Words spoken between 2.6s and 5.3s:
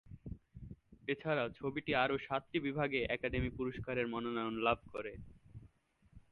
বিভাগে একাডেমি পুরস্কারের মনোনয়ন লাভ করে।